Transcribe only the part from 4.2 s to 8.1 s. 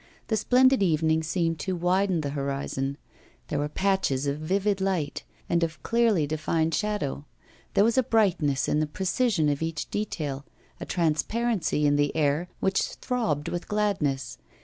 of vivid light, and of clearly defined shadow; there was a